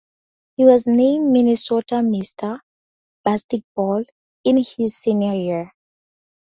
He 0.57 0.65
was 0.65 0.87
named 0.87 1.31
Minnesota 1.31 1.97
Mr. 1.97 2.57
Basketball 3.23 4.03
in 4.43 4.57
his 4.57 4.97
senior 4.97 5.35
year. 5.35 5.73